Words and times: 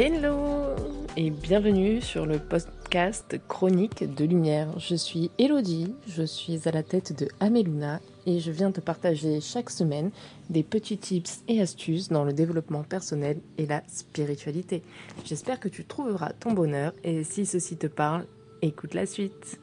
Hello 0.00 0.76
et 1.16 1.30
bienvenue 1.30 2.00
sur 2.00 2.24
le 2.24 2.38
podcast 2.38 3.36
Chronique 3.48 4.04
de 4.14 4.24
Lumière. 4.24 4.78
Je 4.78 4.94
suis 4.94 5.32
Elodie, 5.38 5.92
je 6.06 6.22
suis 6.22 6.68
à 6.68 6.70
la 6.70 6.84
tête 6.84 7.18
de 7.18 7.28
Ameluna 7.40 7.98
et 8.24 8.38
je 8.38 8.52
viens 8.52 8.70
te 8.70 8.80
partager 8.80 9.40
chaque 9.40 9.70
semaine 9.70 10.12
des 10.50 10.62
petits 10.62 10.98
tips 10.98 11.42
et 11.48 11.60
astuces 11.60 12.10
dans 12.10 12.22
le 12.22 12.32
développement 12.32 12.84
personnel 12.84 13.40
et 13.56 13.66
la 13.66 13.82
spiritualité. 13.88 14.84
J'espère 15.24 15.58
que 15.58 15.68
tu 15.68 15.84
trouveras 15.84 16.32
ton 16.32 16.52
bonheur 16.52 16.92
et 17.02 17.24
si 17.24 17.44
ceci 17.44 17.76
te 17.76 17.88
parle, 17.88 18.24
écoute 18.62 18.94
la 18.94 19.04
suite. 19.04 19.58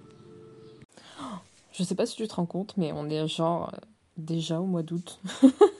Je 1.71 1.81
sais 1.81 1.95
pas 1.95 2.05
si 2.05 2.17
tu 2.17 2.27
te 2.27 2.35
rends 2.35 2.45
compte, 2.45 2.76
mais 2.76 2.91
on 2.91 3.09
est 3.09 3.26
genre 3.29 3.73
déjà 4.17 4.59
au 4.59 4.65
mois 4.65 4.84
d'août. 4.84 5.21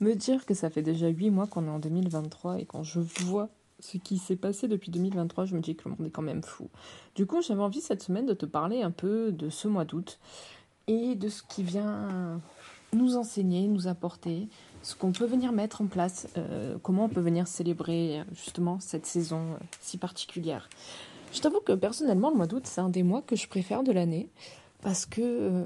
me 0.00 0.14
dire 0.14 0.46
que 0.46 0.54
ça 0.54 0.70
fait 0.70 0.82
déjà 0.82 1.08
8 1.08 1.30
mois 1.30 1.46
qu'on 1.46 1.66
est 1.66 1.70
en 1.70 1.78
2023 1.78 2.60
et 2.60 2.64
quand 2.64 2.82
je 2.82 3.00
vois 3.00 3.48
ce 3.80 3.96
qui 3.96 4.18
s'est 4.18 4.36
passé 4.36 4.68
depuis 4.68 4.90
2023, 4.90 5.44
je 5.44 5.54
me 5.54 5.60
dis 5.60 5.76
que 5.76 5.88
le 5.88 5.94
monde 5.94 6.06
est 6.06 6.10
quand 6.10 6.22
même 6.22 6.42
fou. 6.42 6.68
Du 7.14 7.26
coup, 7.26 7.42
j'avais 7.42 7.62
envie 7.62 7.80
cette 7.80 8.02
semaine 8.02 8.26
de 8.26 8.34
te 8.34 8.46
parler 8.46 8.82
un 8.82 8.90
peu 8.90 9.30
de 9.32 9.50
ce 9.50 9.68
mois 9.68 9.84
d'août 9.84 10.18
et 10.88 11.14
de 11.14 11.28
ce 11.28 11.42
qui 11.42 11.62
vient 11.62 12.40
nous 12.92 13.16
enseigner, 13.16 13.68
nous 13.68 13.86
apporter, 13.86 14.48
ce 14.82 14.94
qu'on 14.94 15.12
peut 15.12 15.26
venir 15.26 15.52
mettre 15.52 15.82
en 15.82 15.86
place, 15.86 16.28
euh, 16.36 16.76
comment 16.82 17.04
on 17.04 17.08
peut 17.08 17.20
venir 17.20 17.46
célébrer 17.46 18.22
justement 18.32 18.80
cette 18.80 19.06
saison 19.06 19.52
euh, 19.52 19.64
si 19.80 19.98
particulière. 19.98 20.68
Je 21.32 21.40
t'avoue 21.40 21.60
que 21.60 21.72
personnellement, 21.72 22.30
le 22.30 22.36
mois 22.36 22.46
d'août, 22.46 22.62
c'est 22.64 22.80
un 22.80 22.88
des 22.88 23.02
mois 23.02 23.22
que 23.22 23.36
je 23.36 23.48
préfère 23.48 23.82
de 23.82 23.92
l'année 23.92 24.30
parce 24.82 25.04
que 25.04 25.20
euh, 25.20 25.64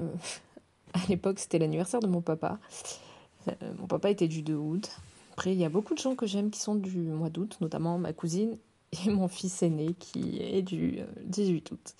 à 0.93 0.99
l'époque, 1.07 1.39
c'était 1.39 1.59
l'anniversaire 1.59 1.99
de 1.99 2.07
mon 2.07 2.21
papa 2.21 2.59
mon 3.79 3.87
papa 3.87 4.09
était 4.09 4.27
du 4.27 4.41
2 4.41 4.53
août. 4.53 4.89
Après, 5.33 5.51
il 5.51 5.59
y 5.59 5.65
a 5.65 5.69
beaucoup 5.69 5.95
de 5.95 5.99
gens 5.99 6.15
que 6.15 6.27
j'aime 6.27 6.51
qui 6.51 6.59
sont 6.59 6.75
du 6.75 6.99
mois 6.99 7.29
d'août, 7.29 7.57
notamment 7.59 7.97
ma 7.97 8.13
cousine 8.13 8.57
et 9.05 9.09
mon 9.09 9.27
fils 9.27 9.63
aîné 9.63 9.93
qui 9.97 10.39
est 10.39 10.61
du 10.61 10.99
18 11.25 11.71
euh, 11.71 11.75
août. 11.75 11.95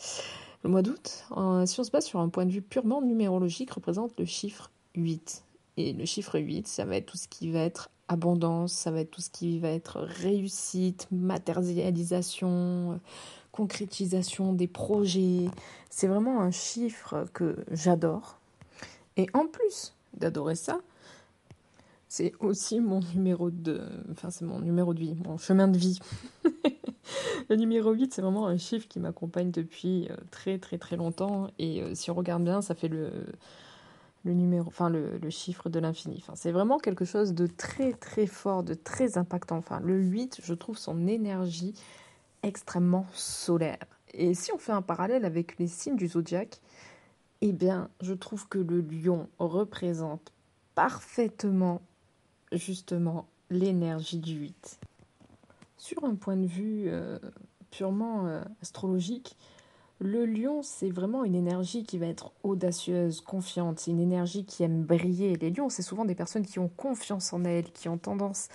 Le 0.64 0.70
mois 0.70 0.82
d'août, 0.82 1.26
si 1.66 1.80
on 1.80 1.84
se 1.84 1.92
base 1.92 2.06
sur 2.06 2.20
un 2.20 2.30
point 2.30 2.46
de 2.46 2.52
vue 2.52 2.62
purement 2.62 3.02
numérologique, 3.02 3.72
représente 3.72 4.18
le 4.18 4.26
chiffre 4.26 4.72
8. 4.96 5.44
Et 5.76 5.92
le 5.92 6.06
chiffre 6.06 6.40
8, 6.40 6.68
ça 6.68 6.86
va 6.86 6.96
être 6.96 7.08
tout 7.08 7.18
ce 7.18 7.28
qui 7.28 7.52
va 7.52 7.60
être 7.60 7.90
abondance, 8.08 8.72
ça 8.72 8.92
va 8.92 9.02
être 9.02 9.12
tout 9.12 9.22
ce 9.22 9.30
qui 9.30 9.60
va 9.60 9.70
être 9.70 10.00
réussite, 10.00 11.08
matérialisation, 11.12 13.00
concrétisation 13.52 14.54
des 14.54 14.68
projets. 14.68 15.48
C'est 15.90 16.08
vraiment 16.08 16.42
un 16.42 16.52
chiffre 16.52 17.28
que 17.34 17.58
j'adore. 17.72 18.40
Et 19.18 19.28
en 19.34 19.48
plus 19.48 19.94
d'adorer 20.14 20.56
ça, 20.56 20.80
c'est 22.16 22.34
aussi 22.40 22.80
mon 22.80 23.00
numéro 23.16 23.50
de. 23.50 23.82
Enfin, 24.12 24.30
c'est 24.30 24.46
mon 24.46 24.60
numéro 24.60 24.94
de 24.94 25.00
vie, 25.00 25.16
mon 25.26 25.40
chemin 25.40 25.68
de 25.68 25.80
vie. 25.80 25.98
le 27.50 27.56
numéro 27.56 27.92
8, 27.92 28.14
c'est 28.14 28.22
vraiment 28.22 28.46
un 28.46 28.58
chiffre 28.58 28.88
qui 28.88 29.00
m'accompagne 29.00 29.50
depuis 29.50 30.08
euh, 30.12 30.16
très 30.30 30.60
très 30.60 30.78
très 30.78 30.96
longtemps. 30.96 31.48
Et 31.58 31.82
euh, 31.82 31.96
si 31.96 32.12
on 32.12 32.14
regarde 32.14 32.44
bien, 32.44 32.62
ça 32.62 32.76
fait 32.76 32.88
le, 32.88 33.10
numéro, 34.26 34.68
enfin 34.68 34.92
le, 34.92 35.18
le 35.18 35.30
chiffre 35.32 35.70
de 35.70 35.80
l'infini. 35.80 36.18
Enfin, 36.20 36.34
c'est 36.36 36.52
vraiment 36.52 36.78
quelque 36.78 37.04
chose 37.04 37.34
de 37.34 37.48
très 37.48 37.94
très 37.94 38.28
fort, 38.28 38.62
de 38.62 38.76
très 38.76 39.18
impactant. 39.18 39.58
Enfin, 39.58 39.80
le 39.80 40.00
8, 40.00 40.40
je 40.44 40.54
trouve 40.54 40.78
son 40.78 41.08
énergie 41.08 41.74
extrêmement 42.44 43.08
solaire. 43.14 43.80
Et 44.14 44.36
si 44.36 44.52
on 44.54 44.60
fait 44.60 44.72
un 44.72 44.84
parallèle 44.84 45.26
avec 45.26 45.58
les 45.58 45.66
signes 45.66 45.96
du 45.96 46.10
zodiaque, 46.10 46.62
eh 47.42 47.54
bien, 47.54 47.90
je 48.02 48.14
trouve 48.14 48.48
que 48.48 48.60
le 48.60 48.82
lion 48.82 49.30
représente 49.40 50.32
parfaitement 50.76 51.82
justement 52.54 53.28
l'énergie 53.50 54.18
du 54.18 54.34
8. 54.34 54.80
Sur 55.78 56.06
un 56.06 56.16
point 56.16 56.38
de 56.38 56.46
vue 56.46 56.86
euh, 56.88 57.20
purement 57.72 58.28
euh, 58.28 58.42
astrologique, 58.62 59.36
le 60.00 60.26
lion, 60.26 60.62
c'est 60.64 60.90
vraiment 60.90 61.24
une 61.24 61.36
énergie 61.36 61.84
qui 61.84 61.98
va 61.98 62.08
être 62.08 62.32
audacieuse, 62.44 63.22
confiante, 63.22 63.80
c'est 63.80 63.92
une 63.92 64.02
énergie 64.02 64.44
qui 64.44 64.64
aime 64.64 64.84
briller. 64.84 65.36
Les 65.36 65.50
lions, 65.50 65.70
c'est 65.70 65.82
souvent 65.82 66.04
des 66.04 66.16
personnes 66.16 66.46
qui 66.46 66.60
ont 66.60 66.68
confiance 66.68 67.32
en 67.32 67.46
elles, 67.46 67.72
qui 67.72 67.88
ont 67.88 67.98
tendance 67.98 68.50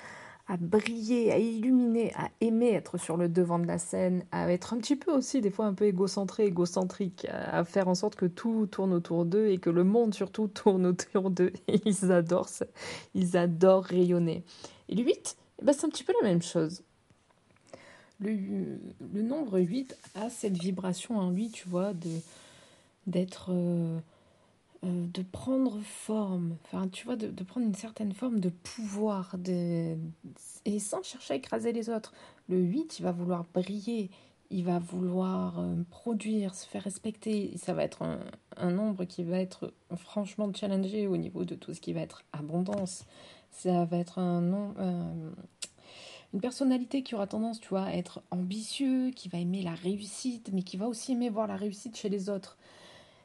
à 0.48 0.56
briller, 0.56 1.30
à 1.30 1.38
illuminer, 1.38 2.12
à 2.14 2.30
aimer 2.40 2.72
être 2.72 2.96
sur 2.96 3.18
le 3.18 3.28
devant 3.28 3.58
de 3.58 3.66
la 3.66 3.78
scène, 3.78 4.24
à 4.32 4.50
être 4.50 4.72
un 4.72 4.78
petit 4.78 4.96
peu 4.96 5.12
aussi 5.12 5.42
des 5.42 5.50
fois 5.50 5.66
un 5.66 5.74
peu 5.74 5.84
égocentré, 5.84 6.46
égocentrique, 6.46 7.26
à 7.30 7.64
faire 7.64 7.86
en 7.86 7.94
sorte 7.94 8.16
que 8.16 8.24
tout 8.24 8.66
tourne 8.66 8.94
autour 8.94 9.26
d'eux 9.26 9.48
et 9.48 9.58
que 9.58 9.68
le 9.68 9.84
monde 9.84 10.14
surtout 10.14 10.48
tourne 10.54 10.86
autour 10.86 11.30
d'eux. 11.30 11.52
Ils 11.84 12.10
adorent 12.10 12.48
ça. 12.48 12.64
Ils 13.14 13.36
adorent 13.36 13.84
rayonner. 13.84 14.42
Et 14.88 14.94
le 14.94 15.04
8, 15.04 15.36
eh 15.60 15.64
ben 15.64 15.72
c'est 15.72 15.84
un 15.84 15.90
petit 15.90 16.04
peu 16.04 16.14
la 16.22 16.28
même 16.28 16.42
chose. 16.42 16.82
Le, 18.20 18.32
le, 19.12 19.22
nombre 19.22 19.60
8 19.60 19.96
a 20.16 20.30
cette 20.30 20.58
vibration 20.58 21.18
en 21.18 21.30
lui, 21.30 21.50
tu 21.50 21.68
vois, 21.68 21.92
de 21.92 22.10
d'être... 23.06 23.50
Euh, 23.52 23.98
euh, 24.84 25.06
de 25.08 25.22
prendre 25.22 25.80
forme, 25.80 26.56
enfin 26.64 26.88
tu 26.88 27.04
vois, 27.04 27.16
de, 27.16 27.42
prendre 27.42 27.66
une 27.66 27.74
certaine 27.74 28.12
forme 28.12 28.38
de 28.38 28.48
pouvoir, 28.48 29.36
de, 29.36 29.96
et 30.64 30.78
sans 30.78 31.02
chercher 31.02 31.34
à 31.34 31.36
écraser 31.36 31.72
les 31.72 31.90
autres. 31.90 32.12
Le 32.48 32.58
8, 32.58 33.00
il 33.00 33.02
va 33.02 33.10
vouloir 33.10 33.44
briller, 33.52 34.10
il 34.50 34.64
va 34.64 34.78
vouloir 34.78 35.58
euh, 35.58 35.74
produire, 35.90 36.54
se 36.54 36.66
faire 36.66 36.84
respecter. 36.84 37.56
Ça 37.56 37.74
va 37.74 37.82
être 37.82 38.02
un, 38.56 38.70
nombre 38.70 39.04
qui 39.04 39.24
va 39.24 39.40
être 39.40 39.74
franchement 39.96 40.52
challengé 40.54 41.08
au 41.08 41.16
niveau 41.16 41.44
de 41.44 41.56
tout 41.56 41.74
ce 41.74 41.80
qui 41.80 41.92
va 41.92 42.00
être 42.00 42.22
abondance. 42.32 43.04
Ça 43.50 43.84
va 43.84 43.96
être 43.96 44.18
un 44.18 44.40
nom, 44.40 44.74
euh, 44.78 45.30
une 46.34 46.40
personnalité 46.40 47.02
qui 47.02 47.16
aura 47.16 47.26
tendance, 47.26 47.60
tu 47.60 47.68
vois, 47.68 47.84
à 47.84 47.92
être 47.94 48.22
ambitieux, 48.30 49.10
qui 49.10 49.28
va 49.28 49.38
aimer 49.38 49.62
la 49.62 49.74
réussite, 49.74 50.50
mais 50.52 50.62
qui 50.62 50.76
va 50.76 50.86
aussi 50.86 51.12
aimer 51.12 51.30
voir 51.30 51.48
la 51.48 51.56
réussite 51.56 51.96
chez 51.96 52.08
les 52.08 52.30
autres. 52.30 52.58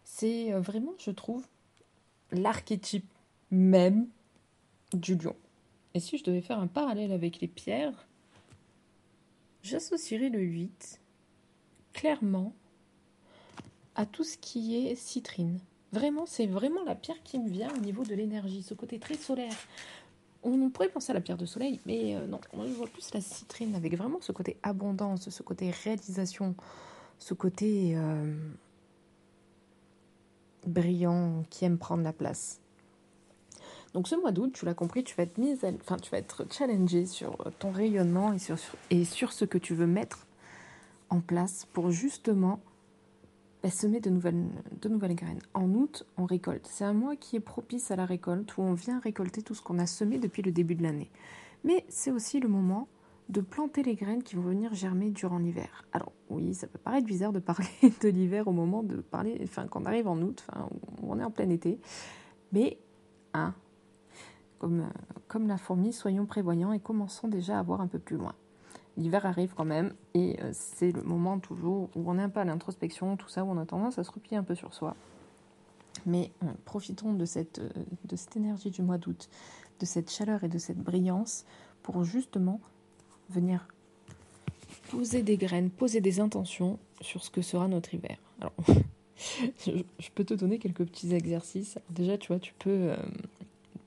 C'est 0.03 0.53
euh, 0.53 0.59
vraiment, 0.59 0.93
je 0.99 1.11
trouve, 1.11 1.45
l'archétype 2.31 3.05
même 3.51 4.07
du 4.93 5.15
lion. 5.15 5.35
Et 5.93 5.99
si 5.99 6.17
je 6.17 6.23
devais 6.23 6.41
faire 6.41 6.59
un 6.59 6.67
parallèle 6.67 7.11
avec 7.11 7.39
les 7.39 7.47
pierres, 7.47 8.07
j'associerais 9.61 10.29
le 10.29 10.39
8 10.39 10.99
clairement 11.93 12.53
à 13.95 14.05
tout 14.05 14.23
ce 14.23 14.37
qui 14.37 14.75
est 14.75 14.95
citrine. 14.95 15.59
Vraiment, 15.91 16.25
c'est 16.25 16.47
vraiment 16.47 16.83
la 16.83 16.95
pierre 16.95 17.21
qui 17.23 17.37
me 17.37 17.47
vient 17.47 17.71
au 17.75 17.79
niveau 17.79 18.03
de 18.03 18.15
l'énergie, 18.15 18.63
ce 18.63 18.73
côté 18.73 18.97
très 18.97 19.15
solaire. 19.15 19.55
On 20.41 20.69
pourrait 20.69 20.89
penser 20.89 21.11
à 21.11 21.13
la 21.13 21.21
pierre 21.21 21.37
de 21.37 21.45
soleil, 21.45 21.79
mais 21.85 22.15
euh, 22.15 22.25
non, 22.25 22.41
moi 22.53 22.65
je 22.67 22.73
vois 22.73 22.87
plus 22.87 23.13
la 23.13 23.21
citrine 23.21 23.75
avec 23.75 23.95
vraiment 23.95 24.19
ce 24.19 24.31
côté 24.31 24.57
abondance, 24.63 25.29
ce 25.29 25.43
côté 25.43 25.69
réalisation, 25.69 26.55
ce 27.19 27.33
côté 27.33 27.95
euh, 27.95 28.35
brillant, 30.67 31.43
qui 31.49 31.65
aime 31.65 31.77
prendre 31.77 32.03
la 32.03 32.13
place. 32.13 32.59
Donc 33.93 34.07
ce 34.07 34.15
mois 34.15 34.31
d'août, 34.31 34.51
tu 34.53 34.65
l'as 34.65 34.73
compris, 34.73 35.03
tu 35.03 35.15
vas 35.15 35.23
être 35.23 35.37
mise, 35.37 35.59
enfin 35.81 35.97
tu 35.97 36.09
vas 36.09 36.17
être 36.17 36.45
challengé 36.51 37.05
sur 37.05 37.37
ton 37.59 37.71
rayonnement 37.71 38.33
et 38.33 38.39
sur, 38.39 38.57
et 38.89 39.05
sur 39.05 39.31
ce 39.31 39.45
que 39.45 39.57
tu 39.57 39.75
veux 39.75 39.85
mettre 39.85 40.25
en 41.09 41.21
place 41.21 41.67
pour 41.73 41.91
justement 41.91 42.59
bah, 43.61 43.69
semer 43.69 43.99
de 43.99 44.09
nouvelles, 44.09 44.45
de 44.81 44.89
nouvelles 44.89 45.15
graines. 45.15 45.41
En 45.53 45.69
août, 45.69 46.05
on 46.17 46.25
récolte. 46.25 46.67
C'est 46.69 46.83
un 46.83 46.93
mois 46.93 47.15
qui 47.15 47.35
est 47.35 47.39
propice 47.39 47.91
à 47.91 47.95
la 47.95 48.05
récolte 48.05 48.57
où 48.57 48.61
on 48.61 48.73
vient 48.73 48.99
récolter 48.99 49.41
tout 49.41 49.53
ce 49.53 49.61
qu'on 49.61 49.79
a 49.79 49.85
semé 49.85 50.17
depuis 50.17 50.41
le 50.41 50.51
début 50.51 50.75
de 50.75 50.83
l'année. 50.83 51.11
Mais 51.63 51.85
c'est 51.87 52.11
aussi 52.11 52.39
le 52.39 52.49
moment 52.49 52.87
de 53.29 53.41
planter 53.41 53.83
les 53.83 53.95
graines 53.95 54.23
qui 54.23 54.35
vont 54.35 54.41
venir 54.41 54.73
germer 54.73 55.09
durant 55.09 55.37
l'hiver. 55.37 55.85
Alors 55.93 56.11
oui, 56.29 56.53
ça 56.53 56.67
peut 56.67 56.79
paraître 56.79 57.07
bizarre 57.07 57.31
de 57.31 57.39
parler 57.39 57.67
de 58.01 58.09
l'hiver 58.09 58.47
au 58.47 58.51
moment 58.51 58.83
de 58.83 58.97
parler, 58.97 59.39
enfin 59.43 59.67
quand 59.67 59.81
on 59.81 59.85
arrive 59.85 60.07
en 60.07 60.21
août, 60.21 60.45
enfin 60.49 60.69
on 61.01 61.19
est 61.19 61.23
en 61.23 61.31
plein 61.31 61.49
été, 61.49 61.79
mais 62.51 62.77
hein, 63.33 63.53
comme, 64.59 64.87
comme 65.27 65.47
la 65.47 65.57
fourmi, 65.57 65.91
soyons 65.91 66.25
prévoyants 66.25 66.73
et 66.73 66.79
commençons 66.79 67.27
déjà 67.27 67.59
à 67.59 67.63
voir 67.63 67.81
un 67.81 67.87
peu 67.87 67.99
plus 67.99 68.17
loin. 68.17 68.33
L'hiver 68.95 69.25
arrive 69.25 69.53
quand 69.55 69.65
même 69.65 69.93
et 70.13 70.37
euh, 70.41 70.51
c'est 70.53 70.91
le 70.91 71.01
moment 71.01 71.39
toujours 71.39 71.89
où 71.95 72.03
on 72.05 72.19
est 72.19 72.21
un 72.21 72.29
peu 72.29 72.39
à 72.39 72.45
l'introspection, 72.45 73.17
tout 73.17 73.27
ça, 73.27 73.43
où 73.43 73.49
on 73.49 73.57
a 73.57 73.65
tendance 73.65 73.97
à 73.97 74.03
se 74.03 74.11
replier 74.11 74.37
un 74.37 74.43
peu 74.43 74.53
sur 74.53 74.73
soi. 74.73 74.95
Mais 76.05 76.31
euh, 76.43 76.47
profitons 76.65 77.13
de 77.13 77.25
cette, 77.25 77.59
euh, 77.59 77.69
de 78.05 78.15
cette 78.15 78.37
énergie 78.37 78.69
du 78.69 78.83
mois 78.83 78.99
d'août, 78.99 79.29
de 79.79 79.85
cette 79.85 80.11
chaleur 80.11 80.43
et 80.43 80.47
de 80.47 80.59
cette 80.59 80.77
brillance 80.77 81.45
pour 81.81 82.03
justement 82.03 82.61
venir 83.29 83.67
poser 84.89 85.23
des 85.23 85.37
graines, 85.37 85.69
poser 85.69 86.01
des 86.01 86.19
intentions 86.19 86.77
sur 87.01 87.23
ce 87.23 87.31
que 87.31 87.41
sera 87.41 87.67
notre 87.67 87.93
hiver. 87.93 88.17
Alors, 88.39 88.53
je 89.65 90.09
peux 90.13 90.23
te 90.23 90.33
donner 90.33 90.59
quelques 90.59 90.85
petits 90.85 91.13
exercices. 91.13 91.79
déjà, 91.89 92.17
tu 92.17 92.27
vois, 92.27 92.39
tu 92.39 92.53
peux, 92.59 92.69
euh, 92.69 92.95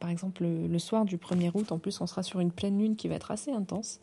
par 0.00 0.10
exemple, 0.10 0.44
le, 0.44 0.78
soir 0.78 1.04
du 1.04 1.16
1er 1.16 1.50
août, 1.54 1.70
en 1.70 1.78
plus, 1.78 2.00
on 2.00 2.06
sera 2.06 2.22
sur 2.22 2.40
une 2.40 2.50
pleine 2.50 2.78
lune 2.78 2.96
qui 2.96 3.08
va 3.08 3.14
être 3.14 3.30
assez 3.30 3.52
intense. 3.52 4.00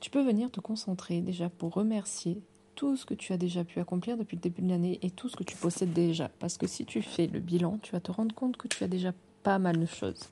Tu 0.00 0.10
peux 0.10 0.22
venir 0.22 0.50
te 0.50 0.60
concentrer 0.60 1.20
déjà 1.20 1.48
pour 1.48 1.74
remercier 1.74 2.38
tout 2.74 2.96
ce 2.96 3.06
que 3.06 3.14
tu 3.14 3.32
as 3.32 3.38
déjà 3.38 3.64
pu 3.64 3.80
accomplir 3.80 4.16
depuis 4.16 4.36
le 4.36 4.42
début 4.42 4.62
de 4.62 4.68
l'année 4.68 4.98
et 5.02 5.10
tout 5.10 5.28
ce 5.28 5.36
que 5.36 5.44
tu 5.44 5.56
possèdes 5.56 5.92
déjà. 5.92 6.30
Parce 6.38 6.58
que 6.58 6.66
si 6.66 6.84
tu 6.84 7.02
fais 7.02 7.26
le 7.26 7.40
bilan, 7.40 7.78
tu 7.82 7.92
vas 7.92 8.00
te 8.00 8.12
rendre 8.12 8.34
compte 8.34 8.56
que 8.56 8.68
tu 8.68 8.84
as 8.84 8.88
déjà 8.88 9.12
pas 9.42 9.58
mal 9.58 9.78
de 9.78 9.86
choses. 9.86 10.28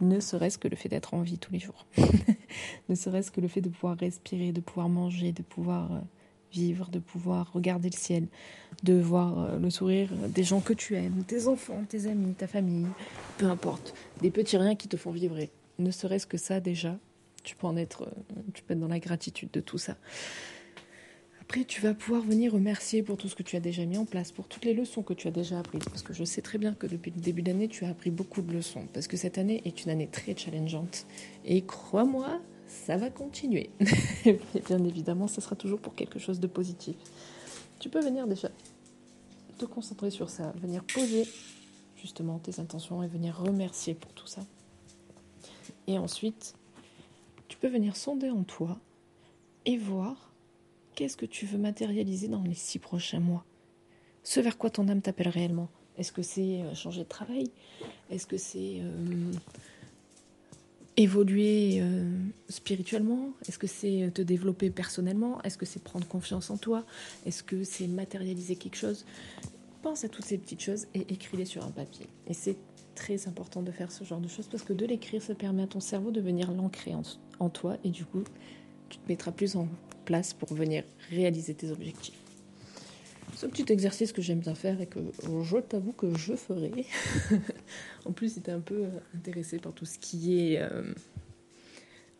Ne 0.00 0.20
serait-ce 0.20 0.58
que 0.58 0.68
le 0.68 0.76
fait 0.76 0.88
d'être 0.88 1.14
en 1.14 1.22
vie 1.22 1.38
tous 1.38 1.52
les 1.52 1.58
jours, 1.58 1.86
ne 2.88 2.94
serait-ce 2.94 3.30
que 3.30 3.40
le 3.40 3.48
fait 3.48 3.60
de 3.60 3.68
pouvoir 3.68 3.96
respirer, 3.98 4.52
de 4.52 4.60
pouvoir 4.60 4.88
manger, 4.88 5.32
de 5.32 5.42
pouvoir 5.42 5.92
euh, 5.92 5.98
vivre, 6.52 6.90
de 6.90 6.98
pouvoir 6.98 7.52
regarder 7.52 7.90
le 7.90 7.96
ciel, 7.96 8.26
de 8.82 8.94
voir 8.94 9.38
euh, 9.38 9.58
le 9.58 9.70
sourire 9.70 10.10
des 10.28 10.42
gens 10.42 10.60
que 10.60 10.72
tu 10.72 10.96
aimes, 10.96 11.24
tes 11.26 11.46
enfants, 11.46 11.82
tes 11.88 12.06
amis, 12.06 12.34
ta 12.34 12.46
famille, 12.46 12.86
peu 13.38 13.46
importe, 13.46 13.94
des 14.20 14.30
petits 14.30 14.56
riens 14.56 14.74
qui 14.74 14.88
te 14.88 14.96
font 14.96 15.10
vibrer. 15.10 15.50
Ne 15.78 15.90
serait-ce 15.90 16.26
que 16.26 16.38
ça 16.38 16.60
déjà, 16.60 16.96
tu 17.42 17.56
peux 17.56 17.66
en 17.66 17.76
être, 17.76 18.02
euh, 18.02 18.40
tu 18.54 18.62
peux 18.62 18.74
être 18.74 18.80
dans 18.80 18.88
la 18.88 19.00
gratitude 19.00 19.50
de 19.52 19.60
tout 19.60 19.78
ça. 19.78 19.96
Après, 21.50 21.64
tu 21.64 21.80
vas 21.80 21.94
pouvoir 21.94 22.22
venir 22.22 22.52
remercier 22.52 23.02
pour 23.02 23.16
tout 23.16 23.28
ce 23.28 23.34
que 23.34 23.42
tu 23.42 23.56
as 23.56 23.60
déjà 23.60 23.84
mis 23.84 23.98
en 23.98 24.04
place, 24.04 24.30
pour 24.30 24.46
toutes 24.46 24.64
les 24.64 24.72
leçons 24.72 25.02
que 25.02 25.14
tu 25.14 25.26
as 25.26 25.32
déjà 25.32 25.58
apprises. 25.58 25.82
Parce 25.82 26.02
que 26.02 26.12
je 26.12 26.22
sais 26.22 26.42
très 26.42 26.58
bien 26.58 26.74
que 26.74 26.86
depuis 26.86 27.10
le 27.10 27.20
début 27.20 27.42
d'année, 27.42 27.66
tu 27.66 27.84
as 27.84 27.88
appris 27.88 28.12
beaucoup 28.12 28.40
de 28.40 28.52
leçons. 28.52 28.86
Parce 28.92 29.08
que 29.08 29.16
cette 29.16 29.36
année 29.36 29.60
est 29.64 29.84
une 29.84 29.90
année 29.90 30.06
très 30.06 30.36
challengeante. 30.36 31.06
Et 31.44 31.62
crois-moi, 31.62 32.40
ça 32.68 32.96
va 32.96 33.10
continuer. 33.10 33.70
Et 34.26 34.38
bien 34.64 34.78
évidemment, 34.84 35.26
ça 35.26 35.40
sera 35.40 35.56
toujours 35.56 35.80
pour 35.80 35.96
quelque 35.96 36.20
chose 36.20 36.38
de 36.38 36.46
positif. 36.46 36.94
Tu 37.80 37.88
peux 37.88 38.00
venir 38.00 38.28
déjà 38.28 38.48
te 39.58 39.64
concentrer 39.64 40.12
sur 40.12 40.30
ça, 40.30 40.52
venir 40.62 40.84
poser 40.84 41.26
justement 41.96 42.38
tes 42.38 42.60
intentions 42.60 43.02
et 43.02 43.08
venir 43.08 43.36
remercier 43.36 43.94
pour 43.94 44.12
tout 44.12 44.28
ça. 44.28 44.42
Et 45.88 45.98
ensuite, 45.98 46.54
tu 47.48 47.58
peux 47.58 47.66
venir 47.66 47.96
sonder 47.96 48.30
en 48.30 48.44
toi 48.44 48.78
et 49.66 49.76
voir 49.76 50.29
qu'est-ce 51.00 51.16
que 51.16 51.24
tu 51.24 51.46
veux 51.46 51.56
matérialiser 51.56 52.28
dans 52.28 52.42
les 52.42 52.52
six 52.52 52.78
prochains 52.78 53.20
mois? 53.20 53.42
Ce 54.22 54.38
vers 54.38 54.58
quoi 54.58 54.68
ton 54.68 54.86
âme 54.88 55.00
t'appelle 55.00 55.30
réellement? 55.30 55.70
Est-ce 55.96 56.12
que 56.12 56.20
c'est 56.20 56.60
euh, 56.60 56.74
changer 56.74 57.04
de 57.04 57.08
travail? 57.08 57.50
Est-ce 58.10 58.26
que 58.26 58.36
c'est 58.36 58.82
euh, 58.82 59.32
évoluer 60.98 61.78
euh, 61.80 62.04
spirituellement? 62.50 63.30
Est-ce 63.48 63.58
que 63.58 63.66
c'est 63.66 64.10
te 64.12 64.20
développer 64.20 64.68
personnellement? 64.68 65.40
Est-ce 65.42 65.56
que 65.56 65.64
c'est 65.64 65.82
prendre 65.82 66.06
confiance 66.06 66.50
en 66.50 66.58
toi? 66.58 66.84
Est-ce 67.24 67.42
que 67.42 67.64
c'est 67.64 67.86
matérialiser 67.86 68.56
quelque 68.56 68.76
chose? 68.76 69.06
Pense 69.80 70.04
à 70.04 70.10
toutes 70.10 70.26
ces 70.26 70.36
petites 70.36 70.60
choses 70.60 70.86
et 70.92 71.10
écris-les 71.10 71.46
sur 71.46 71.64
un 71.64 71.70
papier. 71.70 72.08
Et 72.26 72.34
c'est 72.34 72.58
très 72.94 73.26
important 73.26 73.62
de 73.62 73.70
faire 73.70 73.90
ce 73.90 74.04
genre 74.04 74.20
de 74.20 74.28
choses 74.28 74.48
parce 74.48 74.64
que 74.64 74.74
de 74.74 74.84
l'écrire, 74.84 75.22
ça 75.22 75.34
permet 75.34 75.62
à 75.62 75.66
ton 75.66 75.80
cerveau 75.80 76.10
de 76.10 76.20
venir 76.20 76.52
l'ancrer 76.52 76.94
en, 76.94 77.04
en 77.38 77.48
toi 77.48 77.78
et 77.84 77.88
du 77.88 78.04
coup, 78.04 78.22
tu 78.90 78.98
te 78.98 79.08
mettras 79.08 79.32
plus 79.32 79.56
en 79.56 79.66
place 80.10 80.34
pour 80.34 80.52
venir 80.54 80.82
réaliser 81.10 81.54
tes 81.54 81.70
objectifs. 81.70 82.18
Ce 83.36 83.46
petit 83.46 83.72
exercice 83.72 84.12
que 84.12 84.20
j'aime 84.20 84.40
bien 84.40 84.56
faire 84.56 84.80
et 84.80 84.86
que 84.86 84.98
je 85.44 85.58
t'avoue 85.58 85.92
que 85.92 86.18
je 86.18 86.34
ferai. 86.34 86.84
en 88.04 88.10
plus, 88.10 88.34
si 88.34 88.40
tu 88.42 88.50
un 88.50 88.58
peu 88.58 88.86
intéressé 89.14 89.58
par 89.58 89.72
tout 89.72 89.84
ce 89.84 90.00
qui 90.00 90.40
est 90.40 90.60
euh, 90.60 90.92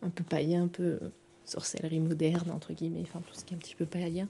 un 0.01 0.09
peu 0.09 0.23
païen, 0.23 0.63
un 0.63 0.67
peu 0.69 0.99
sorcellerie 1.43 1.99
moderne, 1.99 2.49
entre 2.51 2.71
guillemets, 2.71 3.01
enfin 3.01 3.19
tout 3.19 3.37
ce 3.37 3.43
qui 3.43 3.53
est 3.53 3.57
un 3.57 3.59
petit 3.59 3.75
peu 3.75 3.85
païen, 3.85 4.29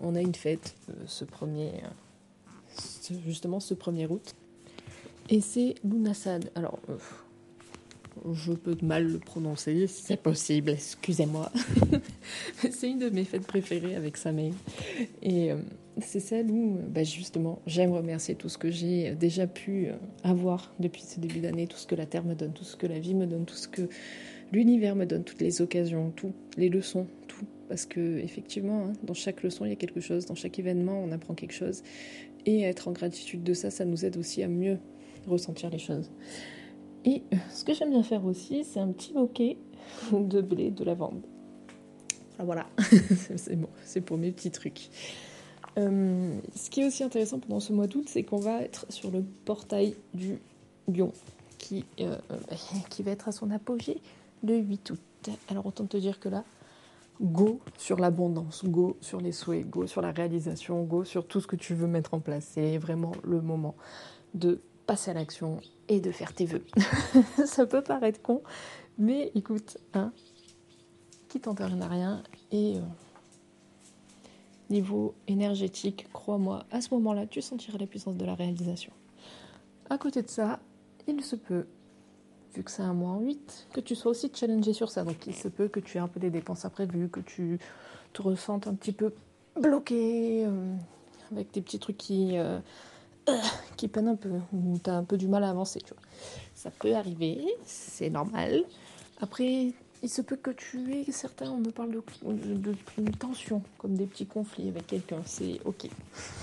on 0.00 0.16
a 0.16 0.20
une 0.20 0.34
fête 0.34 0.74
euh, 0.90 0.94
ce 1.06 1.24
premier, 1.24 1.74
euh, 1.84 3.14
justement 3.24 3.60
ce 3.60 3.74
1er 3.74 4.08
août. 4.08 4.34
Et 5.28 5.40
c'est 5.40 5.76
Lunasad. 5.84 6.50
Alors, 6.56 6.80
je 8.32 8.52
peux 8.52 8.76
mal 8.82 9.06
le 9.06 9.18
prononcer 9.18 9.86
c'est 9.86 10.20
possible, 10.20 10.70
excusez-moi. 10.70 11.50
c'est 12.70 12.90
une 12.90 12.98
de 12.98 13.10
mes 13.10 13.24
fêtes 13.24 13.46
préférées 13.46 13.94
avec 13.94 14.16
Samé. 14.16 14.52
Et 15.22 15.52
euh, 15.52 15.56
c'est 16.00 16.20
celle 16.20 16.50
où, 16.50 16.78
bah, 16.88 17.04
justement, 17.04 17.60
j'aime 17.66 17.92
remercier 17.92 18.34
tout 18.34 18.48
ce 18.48 18.58
que 18.58 18.70
j'ai 18.70 19.14
déjà 19.14 19.46
pu 19.46 19.88
euh, 19.88 19.92
avoir 20.22 20.74
depuis 20.78 21.02
ce 21.02 21.20
début 21.20 21.40
d'année, 21.40 21.66
tout 21.66 21.76
ce 21.76 21.86
que 21.86 21.94
la 21.94 22.06
Terre 22.06 22.24
me 22.24 22.34
donne, 22.34 22.52
tout 22.52 22.64
ce 22.64 22.76
que 22.76 22.86
la 22.86 22.98
vie 22.98 23.14
me 23.14 23.26
donne, 23.26 23.44
tout 23.44 23.56
ce 23.56 23.68
que 23.68 23.82
l'univers 24.52 24.96
me 24.96 25.06
donne, 25.06 25.24
toutes 25.24 25.40
les 25.40 25.60
occasions, 25.60 26.12
tout, 26.14 26.32
les 26.56 26.68
leçons, 26.68 27.06
tout. 27.26 27.44
Parce 27.68 27.84
que 27.84 28.18
effectivement, 28.18 28.86
hein, 28.86 28.92
dans 29.02 29.14
chaque 29.14 29.42
leçon, 29.42 29.64
il 29.64 29.70
y 29.70 29.72
a 29.72 29.76
quelque 29.76 30.00
chose, 30.00 30.26
dans 30.26 30.34
chaque 30.34 30.58
événement, 30.58 31.02
on 31.02 31.12
apprend 31.12 31.34
quelque 31.34 31.52
chose. 31.52 31.82
Et 32.46 32.62
être 32.62 32.88
en 32.88 32.92
gratitude 32.92 33.42
de 33.42 33.52
ça, 33.52 33.70
ça 33.70 33.84
nous 33.84 34.04
aide 34.04 34.16
aussi 34.16 34.42
à 34.42 34.48
mieux 34.48 34.78
ressentir 35.26 35.68
les 35.70 35.78
choses. 35.78 36.10
Et 37.04 37.22
euh, 37.32 37.36
ce 37.50 37.64
que 37.64 37.74
j'aime 37.74 37.90
bien 37.90 38.02
faire 38.02 38.24
aussi, 38.24 38.64
c'est 38.64 38.80
un 38.80 38.88
petit 38.88 39.12
bouquet 39.12 39.56
de 40.12 40.40
blé 40.40 40.70
de 40.70 40.84
lavande. 40.84 41.22
voilà, 42.38 42.66
c'est 43.36 43.56
bon, 43.56 43.68
c'est 43.84 44.00
pour 44.00 44.18
mes 44.18 44.32
petits 44.32 44.50
trucs. 44.50 44.90
Euh, 45.78 46.38
ce 46.56 46.70
qui 46.70 46.80
est 46.80 46.86
aussi 46.86 47.04
intéressant 47.04 47.38
pendant 47.38 47.60
ce 47.60 47.72
mois 47.72 47.86
d'août, 47.86 48.04
c'est 48.08 48.24
qu'on 48.24 48.40
va 48.40 48.62
être 48.62 48.86
sur 48.90 49.10
le 49.10 49.22
portail 49.44 49.94
du 50.12 50.38
lion, 50.88 51.12
qui, 51.58 51.84
euh, 52.00 52.16
qui 52.90 53.02
va 53.02 53.12
être 53.12 53.28
à 53.28 53.32
son 53.32 53.50
apogée 53.50 54.00
le 54.42 54.56
8 54.56 54.90
août. 54.90 55.00
Alors 55.48 55.66
autant 55.66 55.86
te 55.86 55.96
dire 55.96 56.18
que 56.20 56.28
là, 56.28 56.44
go 57.20 57.60
sur 57.76 57.98
l'abondance, 57.98 58.64
go 58.64 58.96
sur 59.00 59.20
les 59.20 59.32
souhaits, 59.32 59.68
go 59.68 59.86
sur 59.86 60.00
la 60.00 60.10
réalisation, 60.10 60.82
go 60.84 61.04
sur 61.04 61.26
tout 61.26 61.40
ce 61.40 61.46
que 61.46 61.56
tu 61.56 61.74
veux 61.74 61.86
mettre 61.86 62.14
en 62.14 62.20
place. 62.20 62.50
C'est 62.54 62.78
vraiment 62.78 63.12
le 63.22 63.40
moment 63.40 63.74
de 64.34 64.60
passer 64.88 65.10
à 65.10 65.14
l'action 65.14 65.60
et 65.88 66.00
de 66.00 66.10
faire 66.10 66.32
tes 66.32 66.46
vœux. 66.46 66.64
ça 67.46 67.66
peut 67.66 67.82
paraître 67.82 68.20
con, 68.22 68.42
mais 68.96 69.30
écoute, 69.34 69.76
hein, 69.92 70.12
qui 71.28 71.38
t'entraîne 71.40 71.82
à 71.82 71.88
rien 71.88 72.22
et 72.50 72.78
euh, 72.78 72.80
niveau 74.70 75.14
énergétique, 75.28 76.06
crois-moi, 76.14 76.64
à 76.70 76.80
ce 76.80 76.92
moment-là, 76.94 77.26
tu 77.26 77.42
sentiras 77.42 77.76
la 77.76 77.86
puissance 77.86 78.16
de 78.16 78.24
la 78.24 78.34
réalisation. 78.34 78.92
À 79.90 79.98
côté 79.98 80.22
de 80.22 80.28
ça, 80.28 80.58
il 81.06 81.22
se 81.22 81.36
peut, 81.36 81.66
vu 82.54 82.64
que 82.64 82.70
c'est 82.70 82.82
un 82.82 82.94
mois 82.94 83.10
en 83.10 83.20
8, 83.20 83.68
que 83.74 83.80
tu 83.80 83.94
sois 83.94 84.12
aussi 84.12 84.30
challengé 84.34 84.72
sur 84.72 84.90
ça. 84.90 85.04
Donc 85.04 85.26
il 85.26 85.34
se 85.34 85.48
peut 85.48 85.68
que 85.68 85.80
tu 85.80 85.98
aies 85.98 86.00
un 86.00 86.08
peu 86.08 86.18
des 86.18 86.30
dépenses 86.30 86.64
imprévues, 86.64 87.10
que 87.10 87.20
tu 87.20 87.58
te 88.14 88.22
ressentes 88.22 88.66
un 88.66 88.74
petit 88.74 88.92
peu 88.92 89.12
bloqué, 89.60 90.46
euh, 90.46 90.74
avec 91.30 91.52
des 91.52 91.60
petits 91.60 91.78
trucs 91.78 91.98
qui... 91.98 92.38
Euh, 92.38 92.58
qui 93.76 93.88
peine 93.88 94.08
un 94.08 94.16
peu, 94.16 94.30
ou 94.52 94.78
tu 94.82 94.90
as 94.90 94.94
un 94.94 95.04
peu 95.04 95.16
du 95.16 95.28
mal 95.28 95.44
à 95.44 95.50
avancer. 95.50 95.80
Tu 95.80 95.94
vois. 95.94 96.02
Ça 96.54 96.70
peut 96.70 96.94
arriver, 96.94 97.44
c'est 97.64 98.10
normal. 98.10 98.64
Après, 99.20 99.72
il 100.02 100.08
se 100.08 100.22
peut 100.22 100.36
que 100.36 100.50
tu 100.50 100.94
aies, 100.94 101.10
certains, 101.10 101.50
on 101.50 101.58
me 101.58 101.70
parle 101.70 101.90
de, 101.90 102.02
de, 102.24 102.74
de 102.98 103.10
tension, 103.16 103.62
comme 103.78 103.94
des 103.94 104.06
petits 104.06 104.26
conflits 104.26 104.68
avec 104.68 104.86
quelqu'un. 104.86 105.22
C'est 105.24 105.60
ok. 105.64 105.88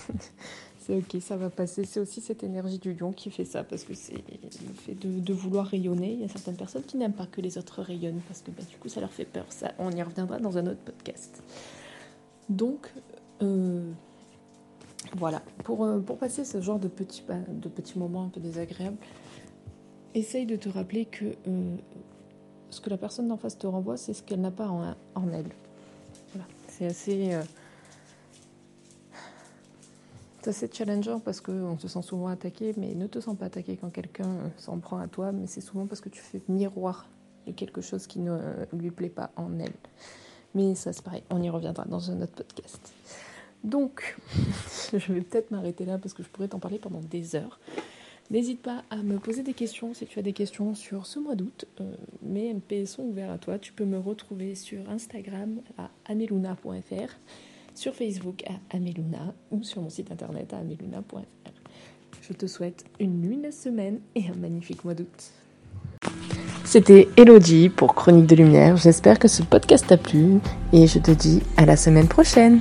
c'est 0.80 0.98
ok, 0.98 1.22
ça 1.22 1.38
va 1.38 1.50
passer. 1.50 1.86
C'est 1.86 2.00
aussi 2.00 2.22
cette 2.22 2.44
énergie 2.44 2.80
du 2.80 2.94
lion 2.94 3.12
qui 3.12 3.32
fait 3.32 3.46
ça, 3.46 3.64
parce 3.64 3.84
que 3.84 3.94
c'est 3.94 4.14
le 4.14 4.74
fait 4.74 4.94
de, 4.94 5.34
vouloir 5.34 5.68
rayonner. 5.68 6.14
Il 6.14 6.22
y 6.22 6.26
a 6.26 6.28
certaines 6.28 6.58
personnes 6.58 6.84
qui 6.84 6.98
n'aiment 6.98 7.14
pas 7.14 7.28
que 7.28 7.42
les 7.42 7.58
autres 7.58 7.82
rayonnent, 7.82 8.22
parce 8.28 8.42
que 8.42 8.52
bah, 8.52 8.64
du 8.70 8.78
coup, 8.78 8.90
ça 8.90 9.00
leur 9.00 9.12
fait 9.12 9.26
peur. 9.26 9.46
Ça, 9.50 9.72
on 9.80 9.92
y 9.92 10.04
reviendra 10.04 10.38
dans 10.40 10.58
un 10.58 10.68
autre 10.68 10.82
podcast. 10.82 11.42
Donc, 12.50 12.92
euh, 13.42 13.92
voilà, 15.16 15.42
pour, 15.64 15.86
euh, 15.86 16.00
pour 16.00 16.18
passer 16.18 16.44
ce 16.44 16.62
genre 16.62 16.80
de 16.80 16.88
petits, 16.88 17.24
de 17.48 17.70
petits 17.70 17.98
moments 17.98 18.26
un 18.26 18.30
peu 18.30 18.40
désagréables, 18.40 18.98
essaye 20.14 20.46
de 20.46 20.56
te 20.56 20.70
rappeler 20.70 21.06
que 21.06 21.26
euh, 21.48 21.76
ce 22.70 22.82
que 22.82 22.90
la 22.90 22.98
personne 22.98 23.28
d'en 23.28 23.38
face 23.38 23.58
te 23.58 23.68
renvoie, 23.68 23.98
c'est 23.98 24.14
ce 24.14 24.24
qu'elle 24.24 24.42
n'a 24.42 24.52
pas 24.52 24.68
en, 24.68 24.96
en, 25.16 25.30
elle. 25.32 25.50
Voilà. 26.34 26.48
C'est 26.68 26.86
assez, 26.86 27.34
euh, 27.34 27.44
assez 30.46 30.70
challengeant 30.72 31.20
parce 31.20 31.40
qu'on 31.40 31.78
se 31.80 31.88
sent 31.88 32.02
souvent 32.02 32.28
attaqué, 32.28 32.74
mais 32.78 32.94
ne 32.94 33.08
te 33.08 33.20
sens 33.20 33.38
pas 33.38 33.46
attaqué 33.46 33.78
quand 33.78 33.90
quelqu'un 33.90 34.52
s'en 34.58 34.80
prend 34.80 34.98
à 34.98 35.08
toi, 35.08 35.32
mais 35.32 35.48
c'est 35.48 35.62
souvent 35.62 35.86
parce 35.86 36.02
que 36.02 36.10
tu 36.10 36.22
fais 36.22 36.42
miroir 36.50 37.08
de 37.48 37.54
quelque 37.54 37.80
chose 37.82 38.08
qui 38.08 38.20
ne 38.20 38.38
lui 38.74 38.92
plaît 38.92 39.10
pas 39.10 39.32
en 39.38 39.60
elle. 39.60 39.74
Mais 40.56 40.76
ça, 40.76 40.92
c'est 40.94 41.04
pareil, 41.04 41.24
on 41.30 41.42
y 41.42 41.50
reviendra 41.50 41.86
dans 41.86 42.12
un 42.12 42.22
autre 42.22 42.34
podcast. 42.34 42.94
Donc, 43.66 44.16
je 44.94 45.12
vais 45.12 45.22
peut-être 45.22 45.52
m'arrêter 45.52 45.86
là 45.86 45.98
parce 45.98 46.14
que 46.14 46.24
je 46.24 46.30
pourrais 46.30 46.48
t'en 46.48 46.60
parler 46.60 46.80
pendant 46.80 47.02
des 47.02 47.36
heures. 47.36 47.60
N'hésite 48.32 48.62
pas 48.62 48.84
à 48.90 48.98
me 48.98 49.18
poser 49.18 49.44
des 49.44 49.54
questions 49.54 49.94
si 49.94 50.06
tu 50.06 50.18
as 50.18 50.22
des 50.22 50.34
questions 50.34 50.74
sur 50.74 51.06
ce 51.06 51.20
mois 51.20 51.36
d'août. 51.36 51.66
Euh, 51.80 51.96
mes 52.24 52.54
MP 52.54 52.86
sont 52.86 53.04
ouverts 53.04 53.32
à 53.32 53.38
toi. 53.38 53.60
Tu 53.60 53.74
peux 53.74 53.86
me 53.86 54.00
retrouver 54.00 54.56
sur 54.56 54.90
Instagram 54.90 55.62
à 55.78 55.90
ameluna.fr, 56.06 57.14
sur 57.76 57.94
Facebook 57.94 58.44
à 58.48 58.76
ameluna 58.76 59.34
ou 59.52 59.64
sur 59.64 59.82
mon 59.82 59.90
site 59.90 60.12
internet 60.12 60.54
à 60.54 60.58
ameluna.fr. 60.58 61.22
Je 62.22 62.34
te 62.34 62.48
souhaite 62.48 62.86
une 63.00 63.22
lumineuse 63.22 63.56
semaine 63.56 64.00
et 64.16 64.28
un 64.28 64.36
magnifique 64.40 64.84
mois 64.84 64.96
d'août. 64.96 65.32
C'était 66.64 67.08
Elodie 67.18 67.70
pour 67.70 67.94
Chronique 67.94 68.26
de 68.26 68.36
Lumière. 68.36 68.76
J'espère 68.78 69.20
que 69.20 69.28
ce 69.28 69.44
podcast 69.44 69.86
t'a 69.88 69.98
plu 69.98 70.40
et 70.74 70.88
je 70.88 70.98
te 70.98 71.12
dis 71.12 71.42
à 71.58 71.66
la 71.66 71.78
semaine 71.78 72.08
prochaine. 72.08 72.60